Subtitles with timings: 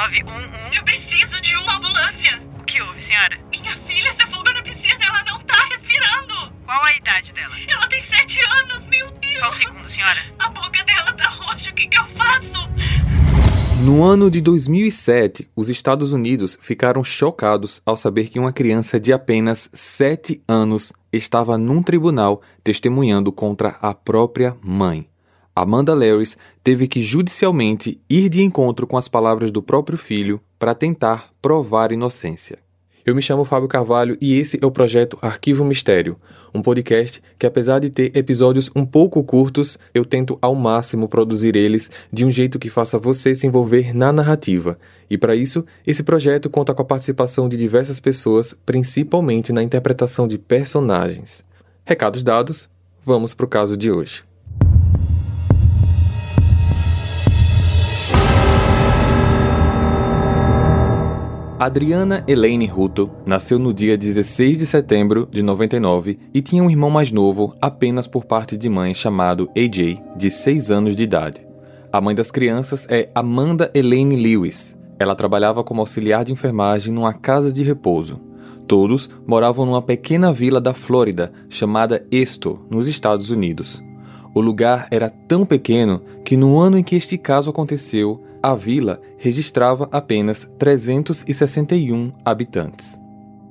[0.00, 0.76] 911.
[0.78, 2.40] Eu preciso de uma ambulância.
[2.58, 3.38] O que houve, senhora?
[3.50, 6.50] Minha filha se afogou na piscina, ela não tá respirando.
[6.64, 7.54] Qual a idade dela?
[7.68, 9.38] Ela tem sete anos, meu Deus.
[9.38, 10.24] Só um segundo, senhora.
[10.38, 12.70] A boca dela tá roxa, o que, que eu faço?
[13.82, 19.12] No ano de 2007, os Estados Unidos ficaram chocados ao saber que uma criança de
[19.12, 25.10] apenas 7 anos estava num tribunal testemunhando contra a própria mãe.
[25.62, 30.74] Amanda Larris teve que judicialmente ir de encontro com as palavras do próprio filho para
[30.74, 32.58] tentar provar inocência.
[33.04, 36.16] Eu me chamo Fábio Carvalho e esse é o projeto Arquivo Mistério,
[36.54, 41.54] um podcast que, apesar de ter episódios um pouco curtos, eu tento ao máximo produzir
[41.54, 44.78] eles de um jeito que faça você se envolver na narrativa.
[45.10, 50.26] E para isso, esse projeto conta com a participação de diversas pessoas, principalmente na interpretação
[50.26, 51.44] de personagens.
[51.84, 52.70] Recados dados,
[53.04, 54.29] vamos para o caso de hoje.
[61.60, 66.88] Adriana Elaine Ruto nasceu no dia 16 de setembro de 99 e tinha um irmão
[66.88, 71.46] mais novo, apenas por parte de mãe, chamado AJ, de 6 anos de idade.
[71.92, 74.74] A mãe das crianças é Amanda Elaine Lewis.
[74.98, 78.18] Ela trabalhava como auxiliar de enfermagem numa casa de repouso.
[78.66, 83.84] Todos moravam numa pequena vila da Flórida chamada Esto, nos Estados Unidos.
[84.34, 89.00] O lugar era tão pequeno que no ano em que este caso aconteceu, a vila
[89.18, 92.98] registrava apenas 361 habitantes.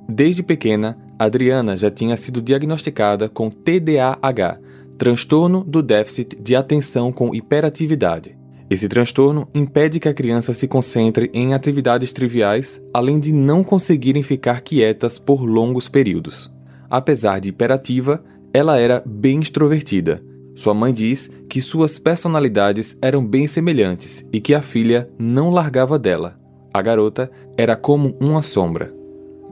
[0.08, 4.58] Desde pequena, Adriana já tinha sido diagnosticada com TDAH,
[4.98, 8.36] transtorno do déficit de atenção com hiperatividade.
[8.68, 14.22] Esse transtorno impede que a criança se concentre em atividades triviais, além de não conseguirem
[14.22, 16.52] ficar quietas por longos períodos.
[16.88, 20.22] Apesar de hiperativa, ela era bem extrovertida
[20.60, 25.98] sua mãe diz que suas personalidades eram bem semelhantes e que a filha não largava
[25.98, 26.38] dela.
[26.70, 28.94] A garota era como uma sombra.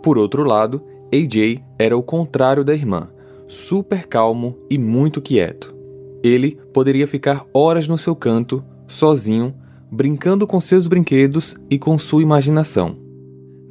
[0.03, 3.09] Por outro lado, AJ era o contrário da irmã,
[3.47, 5.75] super calmo e muito quieto.
[6.23, 9.55] Ele poderia ficar horas no seu canto, sozinho,
[9.91, 12.99] brincando com seus brinquedos e com sua imaginação.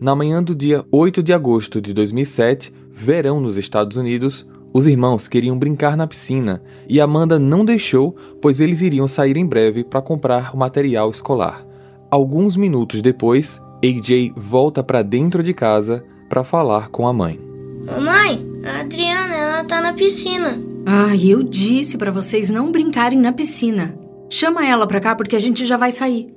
[0.01, 4.47] Na manhã do dia 8 de agosto de 2007, verão nos Estados Unidos,
[4.77, 9.43] os irmãos queriam brincar na piscina e Amanda não deixou, pois eles iriam sair em
[9.43, 11.65] breve para comprar o material escolar.
[12.11, 17.39] Alguns minutos depois, AJ volta para dentro de casa para falar com a mãe.
[17.87, 20.61] Mamãe, a Adriana, ela tá na piscina.
[20.85, 23.97] Ai, eu disse para vocês não brincarem na piscina.
[24.29, 26.31] Chama ela pra cá porque a gente já vai sair.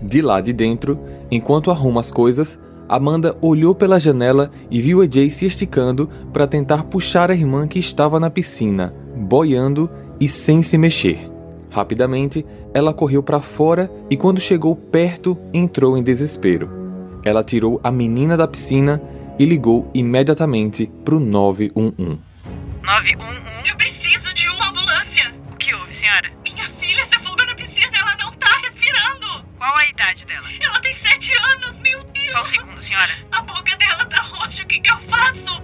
[0.00, 1.00] De lá de dentro,
[1.32, 6.82] enquanto arruma as coisas, Amanda olhou pela janela e viu AJ se esticando para tentar
[6.82, 11.30] puxar a irmã que estava na piscina, boiando e sem se mexer.
[11.70, 16.68] Rapidamente, ela correu para fora e, quando chegou perto, entrou em desespero.
[17.24, 19.00] Ela tirou a menina da piscina
[19.38, 22.18] e ligou imediatamente para o 911.
[22.82, 23.70] 911?
[23.70, 25.32] Eu preciso de uma ambulância.
[25.52, 26.28] O que houve, senhora?
[26.42, 29.44] Minha filha se afogou na piscina, ela não tá respirando.
[29.56, 30.48] Qual a idade dela?
[30.60, 31.79] Ela tem sete anos.
[32.30, 33.12] Só um segundo, senhora.
[33.32, 35.60] A boca dela tá roxa, o que, que eu faço?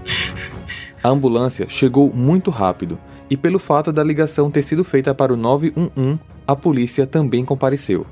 [1.02, 2.98] A ambulância chegou muito rápido
[3.30, 8.04] e, pelo fato da ligação ter sido feita para o 911, a polícia também compareceu.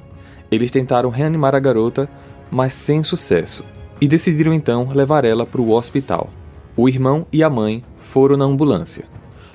[0.51, 2.09] Eles tentaram reanimar a garota,
[2.51, 3.65] mas sem sucesso,
[4.01, 6.31] e decidiram então levar ela para o hospital.
[6.77, 9.05] O irmão e a mãe foram na ambulância.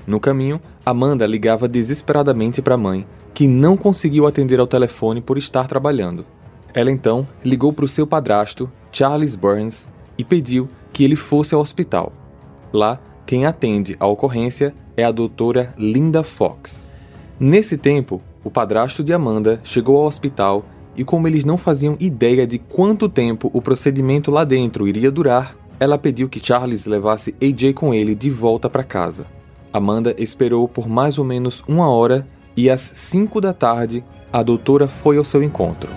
[0.06, 5.38] No caminho, Amanda ligava desesperadamente para a mãe, que não conseguiu atender ao telefone por
[5.38, 6.26] estar trabalhando.
[6.74, 9.88] Ela então ligou para o seu padrasto, Charles Burns,
[10.18, 12.12] e pediu que ele fosse ao hospital.
[12.72, 16.90] Lá, quem atende a ocorrência é a doutora Linda Fox.
[17.40, 20.66] Nesse tempo, o padrasto de Amanda chegou ao hospital
[20.96, 25.56] e, como eles não faziam ideia de quanto tempo o procedimento lá dentro iria durar,
[25.80, 29.25] ela pediu que Charles levasse AJ com ele de volta para casa.
[29.72, 34.03] Amanda esperou por mais ou menos uma hora e às 5 da tarde
[34.34, 35.90] a doutora foi ao seu encontro.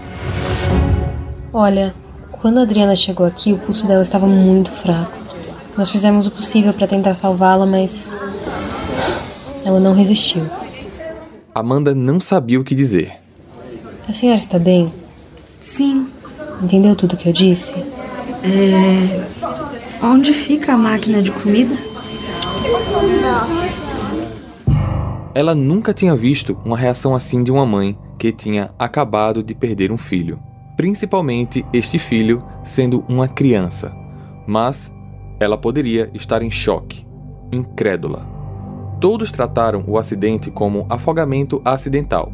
[1.53, 1.95] Olha,
[2.31, 5.13] quando a Adriana chegou aqui, o pulso dela estava muito fraco.
[5.77, 8.17] Nós fizemos o possível para tentar salvá-la, mas
[9.65, 10.47] ela não resistiu.
[11.55, 13.13] Amanda não sabia o que dizer.
[14.09, 14.93] A senhora está bem?
[15.59, 16.09] Sim.
[16.63, 17.75] Entendeu tudo o que eu disse?
[18.43, 19.27] É.
[20.03, 21.77] Onde fica a máquina de comida?
[25.35, 29.93] Ela nunca tinha visto uma reação assim de uma mãe que tinha acabado de perder
[29.93, 30.39] um filho,
[30.77, 33.95] principalmente este filho sendo uma criança.
[34.47, 34.93] Mas
[35.39, 37.07] ela poderia estar em choque,
[37.53, 38.27] incrédula.
[39.01, 42.33] Todos trataram o acidente como afogamento acidental.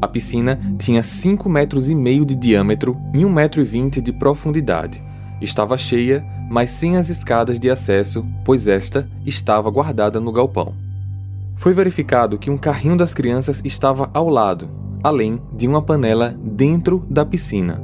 [0.00, 4.12] A piscina tinha 5 metros e meio de diâmetro e 1,20 metro e 20 de
[4.12, 5.02] profundidade.
[5.40, 10.74] Estava cheia, mas sem as escadas de acesso, pois esta estava guardada no galpão.
[11.56, 14.68] Foi verificado que um carrinho das crianças estava ao lado,
[15.02, 17.82] além de uma panela dentro da piscina.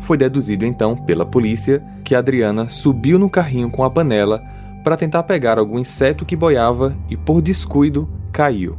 [0.00, 4.42] Foi deduzido então pela polícia que Adriana subiu no carrinho com a panela
[4.82, 8.76] para tentar pegar algum inseto que boiava e, por descuido, caiu.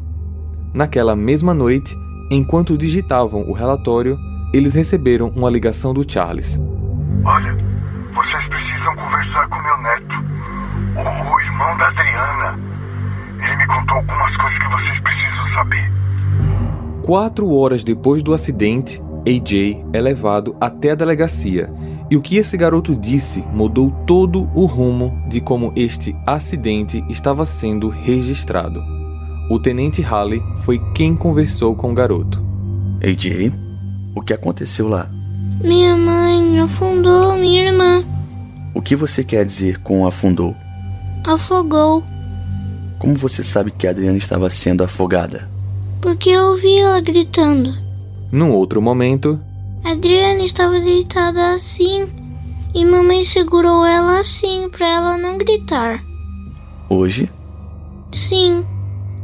[0.74, 1.96] Naquela mesma noite,
[2.30, 4.20] enquanto digitavam o relatório,
[4.54, 6.60] eles receberam uma ligação do Charles.
[7.24, 7.56] Olha,
[8.14, 10.16] vocês precisam conversar com meu neto,
[10.96, 11.90] o, o irmão da
[17.04, 21.70] Quatro horas depois do acidente, AJ é levado até a delegacia
[22.10, 27.46] e o que esse garoto disse mudou todo o rumo de como este acidente estava
[27.46, 28.82] sendo registrado.
[29.50, 32.42] O tenente Halley foi quem conversou com o garoto.
[33.04, 33.52] AJ,
[34.16, 35.10] o que aconteceu lá?
[35.62, 38.02] Minha mãe afundou minha irmã.
[38.74, 40.56] O que você quer dizer com afundou?
[41.28, 42.02] Afogou.
[42.98, 45.53] Como você sabe que a Adriana estava sendo afogada?
[46.04, 47.74] Porque eu ouvi ela gritando.
[48.30, 49.40] Num outro momento,
[49.86, 52.10] Adriana estava deitada assim
[52.76, 56.04] e mamãe segurou ela assim para ela não gritar.
[56.90, 57.32] Hoje?
[58.12, 58.66] Sim,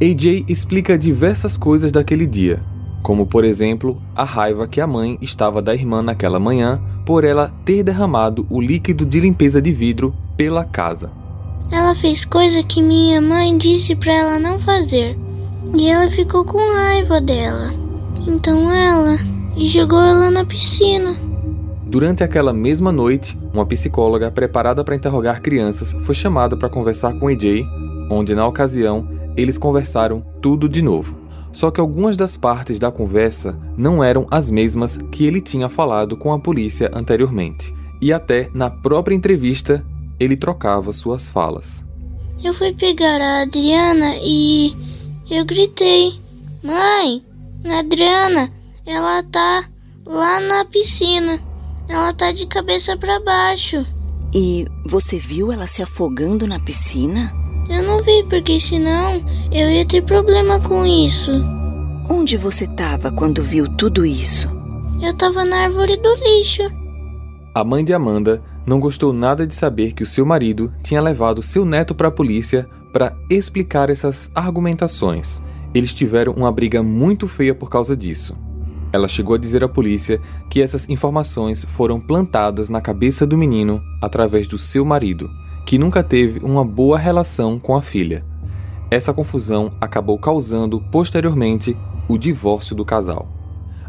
[0.02, 2.64] AJ explica diversas coisas daquele dia,
[3.04, 7.54] como por exemplo a raiva que a mãe estava da irmã naquela manhã por ela
[7.66, 11.12] ter derramado o líquido de limpeza de vidro pela casa.
[11.70, 15.18] ela fez coisa que minha mãe disse para ela não fazer.
[15.76, 17.72] E ela ficou com raiva dela.
[18.28, 19.18] Então ela
[19.58, 21.16] jogou ela na piscina.
[21.86, 27.28] Durante aquela mesma noite, uma psicóloga preparada para interrogar crianças foi chamada para conversar com
[27.28, 27.66] AJ,
[28.12, 31.18] onde na ocasião eles conversaram tudo de novo.
[31.52, 36.16] Só que algumas das partes da conversa não eram as mesmas que ele tinha falado
[36.16, 37.74] com a polícia anteriormente.
[38.00, 39.84] E até na própria entrevista,
[40.20, 41.84] ele trocava suas falas.
[42.44, 44.76] Eu fui pegar a Adriana e
[45.30, 46.20] eu gritei:
[46.64, 47.22] Mãe,
[47.78, 48.52] Adriana,
[48.86, 49.66] ela tá
[50.06, 51.40] lá na piscina.
[51.88, 53.86] Ela tá de cabeça para baixo.
[54.34, 57.34] E você viu ela se afogando na piscina?
[57.70, 61.32] Eu não vi, porque senão eu ia ter problema com isso.
[62.10, 64.48] Onde você estava quando viu tudo isso?
[65.02, 66.64] Eu tava na árvore do lixo.
[67.54, 71.42] A mãe de Amanda não gostou nada de saber que o seu marido tinha levado
[71.42, 75.41] seu neto para a polícia para explicar essas argumentações.
[75.74, 78.36] Eles tiveram uma briga muito feia por causa disso.
[78.91, 80.19] Ela chegou a dizer à polícia
[80.50, 85.30] que essas informações foram plantadas na cabeça do menino através do seu marido,
[85.65, 88.25] que nunca teve uma boa relação com a filha.
[88.89, 91.77] Essa confusão acabou causando, posteriormente,
[92.07, 93.27] o divórcio do casal.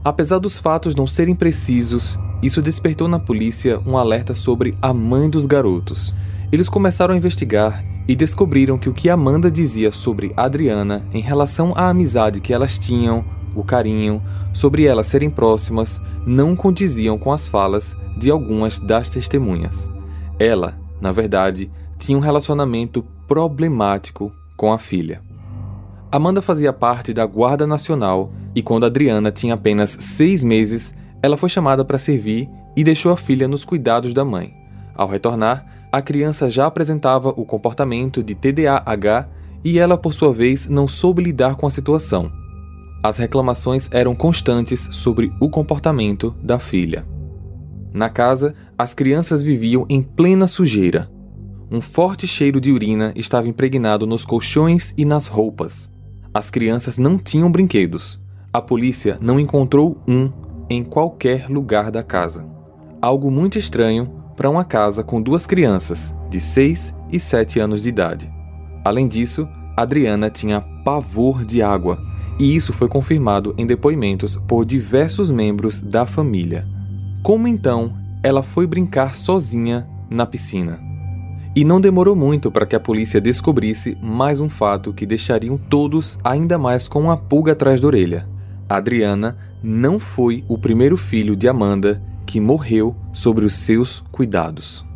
[0.05, 5.31] Apesar dos fatos não serem precisos, isso despertou na polícia um alerta sobre a mãe
[5.31, 6.15] dos garotos.
[6.53, 11.73] Eles começaram a investigar e descobriram que o que Amanda dizia sobre Adriana em relação
[11.77, 13.25] à amizade que elas tinham,
[13.55, 14.21] o carinho,
[14.53, 19.89] sobre elas serem próximas, não condiziam com as falas de algumas das testemunhas.
[20.41, 21.71] Ela, na verdade,
[22.01, 25.23] tinha um relacionamento problemático com a filha.
[26.11, 30.93] Amanda fazia parte da Guarda Nacional e, quando Adriana tinha apenas seis meses,
[31.23, 34.53] ela foi chamada para servir e deixou a filha nos cuidados da mãe.
[34.97, 39.29] Ao retornar, a criança já apresentava o comportamento de TDAH
[39.65, 42.31] e ela, por sua vez, não soube lidar com a situação.
[43.03, 47.07] As reclamações eram constantes sobre o comportamento da filha.
[47.93, 51.11] Na casa, as crianças viviam em plena sujeira.
[51.71, 55.91] Um forte cheiro de urina estava impregnado nos colchões e nas roupas.
[56.33, 58.21] As crianças não tinham brinquedos.
[58.53, 60.31] A polícia não encontrou um
[60.69, 62.47] em qualquer lugar da casa.
[63.03, 67.89] Algo muito estranho para uma casa com duas crianças, de 6 e 7 anos de
[67.89, 68.33] idade.
[68.85, 71.99] Além disso, Adriana tinha pavor de água,
[72.39, 76.67] e isso foi confirmado em depoimentos por diversos membros da família.
[77.23, 80.81] Como então ela foi brincar sozinha na piscina?
[81.55, 86.19] E não demorou muito para que a polícia descobrisse mais um fato que deixariam todos
[86.23, 88.29] ainda mais com uma pulga atrás da orelha.
[88.69, 94.87] Adriana não foi o primeiro filho de Amanda que morreu sobre os seus cuidados.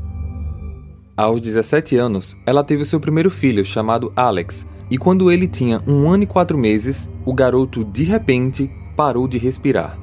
[1.16, 6.08] Aos 17 anos, ela teve seu primeiro filho, chamado Alex, e quando ele tinha um
[6.08, 9.98] ano e quatro meses, o garoto de repente parou de respirar.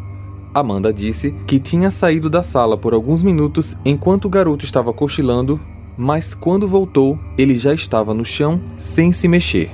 [0.53, 5.57] Amanda disse que tinha saído da sala por alguns minutos enquanto o garoto estava cochilando,
[5.97, 9.71] mas quando voltou, ele já estava no chão sem se mexer.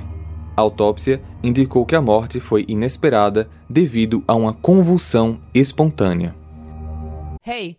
[0.56, 6.37] A autópsia indicou que a morte foi inesperada devido a uma convulsão espontânea.
[7.48, 7.78] Hey,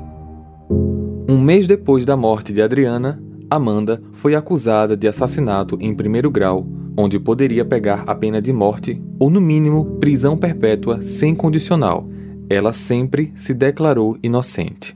[1.31, 3.17] Um mês depois da morte de Adriana,
[3.49, 9.01] Amanda foi acusada de assassinato em primeiro grau, onde poderia pegar a pena de morte
[9.17, 12.05] ou, no mínimo, prisão perpétua sem condicional.
[12.49, 14.93] Ela sempre se declarou inocente.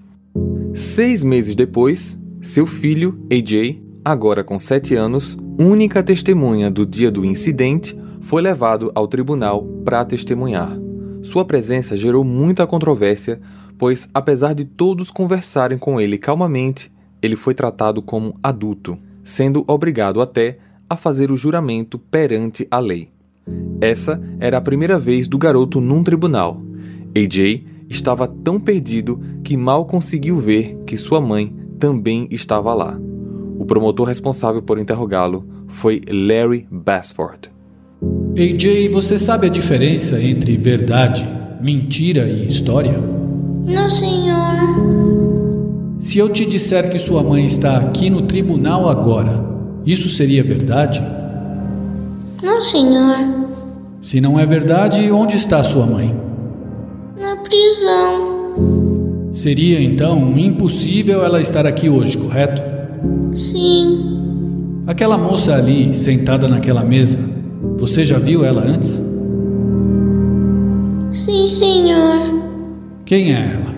[0.74, 7.24] Seis meses depois, seu filho, AJ, agora com sete anos, única testemunha do dia do
[7.24, 10.78] incidente, foi levado ao tribunal para testemunhar.
[11.24, 13.40] Sua presença gerou muita controvérsia,
[13.78, 16.92] pois, apesar de todos conversarem com ele calmamente,
[17.22, 23.10] ele foi tratado como adulto, sendo obrigado até a fazer o juramento perante a lei.
[23.82, 26.62] Essa era a primeira vez do garoto num tribunal.
[27.16, 33.00] AJ estava tão perdido que mal conseguiu ver que sua mãe também estava lá.
[33.58, 37.50] O promotor responsável por interrogá-lo foi Larry Basford.
[38.38, 41.26] AJ, você sabe a diferença entre verdade,
[41.62, 43.15] mentira e história?
[43.66, 44.36] Não, senhor.
[46.00, 49.44] Se eu te disser que sua mãe está aqui no tribunal agora,
[49.86, 51.02] isso seria verdade?
[52.44, 53.48] Não, senhor.
[54.02, 56.16] Se não é verdade, onde está sua mãe?
[57.20, 59.30] Na prisão.
[59.32, 62.62] Seria então impossível ela estar aqui hoje, correto?
[63.34, 64.82] Sim.
[64.88, 67.20] Aquela moça ali, sentada naquela mesa,
[67.78, 69.02] você já viu ela antes?
[73.06, 73.76] Quem é ela?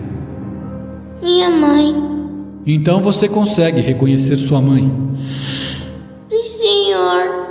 [1.22, 1.94] Minha mãe.
[2.64, 4.90] Então você consegue reconhecer sua mãe?
[6.28, 7.48] Sim, senhor.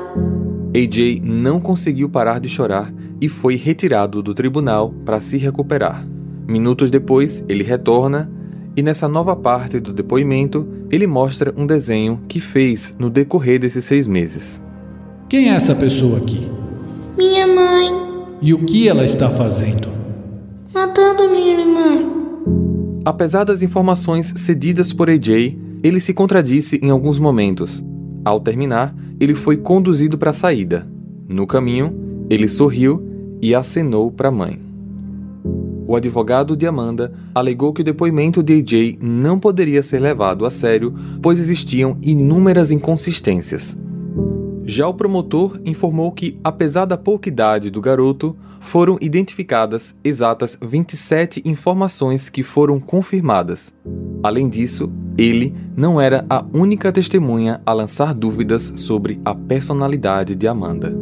[0.75, 2.91] AJ não conseguiu parar de chorar
[3.21, 6.03] e foi retirado do tribunal para se recuperar.
[6.47, 8.27] Minutos depois, ele retorna
[8.75, 13.85] e nessa nova parte do depoimento, ele mostra um desenho que fez no decorrer desses
[13.85, 14.61] seis meses.
[15.29, 16.49] Quem é essa pessoa aqui?
[17.17, 17.91] Minha mãe.
[18.41, 19.89] E o que ela está fazendo?
[20.73, 22.17] Matando minha irmã.
[23.05, 27.83] Apesar das informações cedidas por AJ, ele se contradisse em alguns momentos.
[28.25, 30.87] Ao terminar, ele foi conduzido para a saída.
[31.27, 33.01] No caminho, ele sorriu
[33.41, 34.59] e acenou para a mãe.
[35.87, 40.51] O advogado de Amanda alegou que o depoimento de AJ não poderia ser levado a
[40.51, 43.77] sério, pois existiam inúmeras inconsistências.
[44.69, 51.41] Já o promotor informou que, apesar da pouca idade do garoto, foram identificadas exatas 27
[51.45, 53.73] informações que foram confirmadas.
[54.21, 60.49] Além disso, ele não era a única testemunha a lançar dúvidas sobre a personalidade de
[60.49, 60.93] Amanda.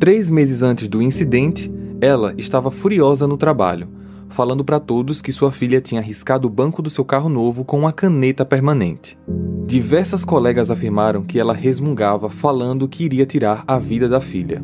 [0.00, 3.88] Três meses antes do incidente, ela estava furiosa no trabalho,
[4.30, 7.80] falando para todos que sua filha tinha riscado o banco do seu carro novo com
[7.80, 9.18] uma caneta permanente.
[9.66, 14.62] Diversas colegas afirmaram que ela resmungava falando que iria tirar a vida da filha.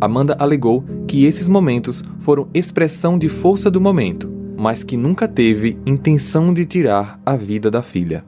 [0.00, 5.78] Amanda alegou que esses momentos foram expressão de força do momento, mas que nunca teve
[5.86, 8.24] intenção de tirar a vida da filha.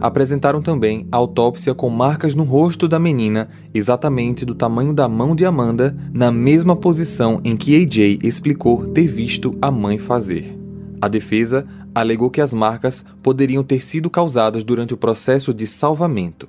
[0.00, 5.44] Apresentaram também autópsia com marcas no rosto da menina, exatamente do tamanho da mão de
[5.44, 10.56] Amanda, na mesma posição em que AJ explicou ter visto a mãe fazer.
[11.00, 16.48] A defesa alegou que as marcas poderiam ter sido causadas durante o processo de salvamento.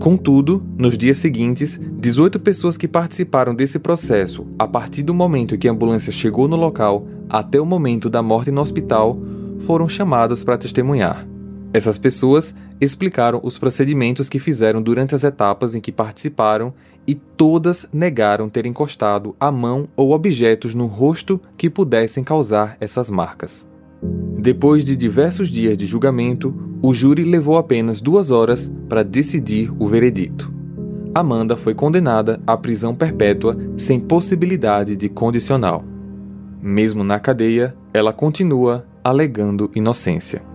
[0.00, 5.58] Contudo, nos dias seguintes, 18 pessoas que participaram desse processo, a partir do momento em
[5.58, 9.16] que a ambulância chegou no local até o momento da morte no hospital,
[9.60, 11.31] foram chamadas para testemunhar.
[11.74, 16.74] Essas pessoas explicaram os procedimentos que fizeram durante as etapas em que participaram
[17.06, 23.08] e todas negaram ter encostado a mão ou objetos no rosto que pudessem causar essas
[23.08, 23.66] marcas.
[24.38, 29.86] Depois de diversos dias de julgamento, o júri levou apenas duas horas para decidir o
[29.86, 30.52] veredito.
[31.14, 35.84] Amanda foi condenada à prisão perpétua sem possibilidade de condicional.
[36.60, 40.51] Mesmo na cadeia, ela continua alegando inocência.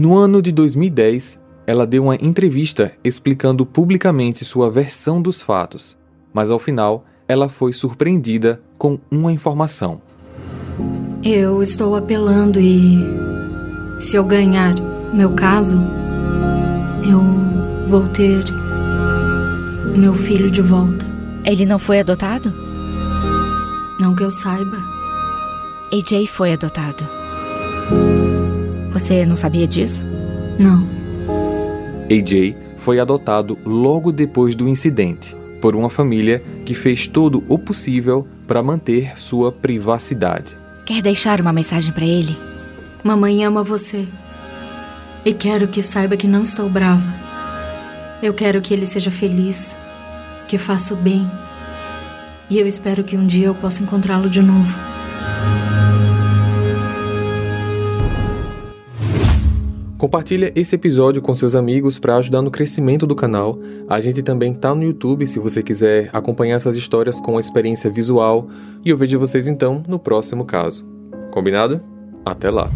[0.00, 5.94] No ano de 2010, ela deu uma entrevista explicando publicamente sua versão dos fatos,
[6.32, 10.00] mas ao final ela foi surpreendida com uma informação.
[11.22, 12.96] Eu estou apelando e.
[14.00, 14.74] Se eu ganhar
[15.12, 15.76] meu caso,
[17.06, 18.42] eu vou ter
[19.94, 21.04] meu filho de volta.
[21.44, 22.50] Ele não foi adotado?
[24.00, 24.78] Não que eu saiba.
[25.92, 27.04] AJ foi adotado.
[28.92, 30.04] Você não sabia disso?
[30.58, 30.86] Não.
[32.10, 38.26] AJ foi adotado logo depois do incidente por uma família que fez todo o possível
[38.46, 40.56] para manter sua privacidade.
[40.86, 42.36] Quer deixar uma mensagem para ele?
[43.04, 44.08] Mamãe ama você.
[45.24, 47.14] E quero que saiba que não estou brava.
[48.22, 49.78] Eu quero que ele seja feliz,
[50.48, 51.30] que faça o bem.
[52.48, 54.78] E eu espero que um dia eu possa encontrá-lo de novo.
[60.00, 63.58] Compartilha esse episódio com seus amigos para ajudar no crescimento do canal.
[63.86, 68.48] A gente também tá no YouTube se você quiser acompanhar essas histórias com experiência visual.
[68.82, 70.86] E eu vejo vocês então no próximo caso.
[71.30, 71.84] Combinado?
[72.24, 72.70] Até lá.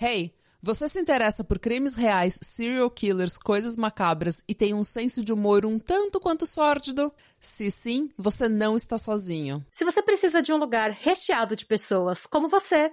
[0.00, 5.24] Hey, você se interessa por crimes reais, serial killers, coisas macabras e tem um senso
[5.24, 7.12] de humor um tanto quanto sórdido?
[7.40, 9.66] Se sim, você não está sozinho.
[9.72, 12.92] Se você precisa de um lugar recheado de pessoas como você,